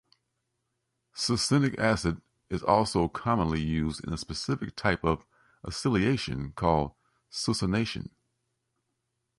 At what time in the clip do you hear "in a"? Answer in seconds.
4.03-4.17